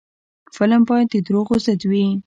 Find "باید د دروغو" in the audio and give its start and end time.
0.89-1.55